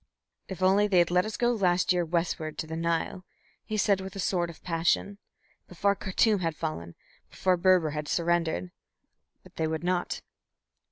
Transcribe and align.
"If 0.47 0.63
only 0.63 0.87
they 0.87 0.97
had 0.97 1.11
let 1.11 1.25
us 1.27 1.37
go 1.37 1.51
last 1.53 1.93
year 1.93 2.03
westward 2.03 2.57
to 2.57 2.65
the 2.65 2.75
Nile," 2.75 3.23
he 3.63 3.77
said 3.77 4.01
with 4.01 4.15
a 4.15 4.19
sort 4.19 4.49
of 4.49 4.63
passion. 4.63 5.19
"Before 5.67 5.93
Khartum 5.95 6.39
had 6.39 6.55
fallen, 6.55 6.95
before 7.29 7.55
Berber 7.55 7.91
had 7.91 8.07
surrendered. 8.07 8.71
But 9.43 9.57
they 9.57 9.67
would 9.67 9.83
not." 9.83 10.23